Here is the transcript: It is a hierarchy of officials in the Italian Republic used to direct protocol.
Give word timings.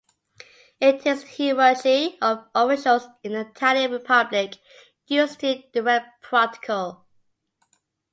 It 0.79 1.05
is 1.05 1.23
a 1.23 1.27
hierarchy 1.53 2.17
of 2.23 2.47
officials 2.55 3.05
in 3.21 3.33
the 3.33 3.41
Italian 3.41 3.91
Republic 3.91 4.57
used 5.05 5.39
to 5.41 5.61
direct 5.73 6.23
protocol. 6.23 7.05